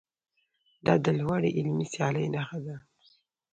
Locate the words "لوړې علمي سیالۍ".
1.19-2.25